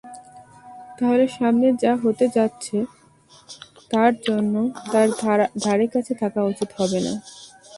তাহলে 0.97 1.25
সামনে 1.37 1.67
যা 1.83 1.93
হতে 2.03 2.25
যাচ্ছে 2.37 2.77
তার 3.91 4.13
জন্য 4.27 4.55
তার 4.91 5.07
ধারেকাছে 5.65 6.13
থাকা 6.13 6.41
উচিত 6.43 6.69
হবে 6.79 6.99
না। 7.05 7.13